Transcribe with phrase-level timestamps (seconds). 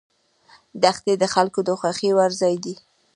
[0.83, 2.73] دښتې د خلکو د خوښې وړ ځای دی.